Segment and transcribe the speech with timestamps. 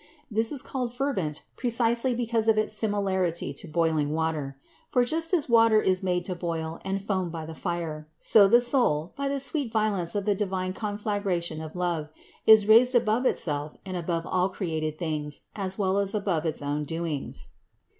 [0.31, 4.57] This is called fervent pre cisely because of its similarity to boiling water.
[4.89, 8.61] For just as water is made to boil and foam by the fire, so the
[8.61, 12.09] soul, by the sweet violence of the divine conflagra tion of love,
[12.47, 16.83] is raised above itself and above all created things as well as above its own
[16.83, 17.49] doings.